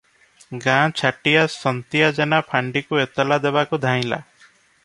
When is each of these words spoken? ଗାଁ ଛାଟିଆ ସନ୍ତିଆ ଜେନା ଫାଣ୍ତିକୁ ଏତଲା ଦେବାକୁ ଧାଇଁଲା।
ଗାଁ 0.63 0.87
ଛାଟିଆ 1.01 1.43
ସନ୍ତିଆ 1.57 2.09
ଜେନା 2.21 2.41
ଫାଣ୍ତିକୁ 2.49 3.01
ଏତଲା 3.07 3.41
ଦେବାକୁ 3.47 3.83
ଧାଇଁଲା। 3.89 4.23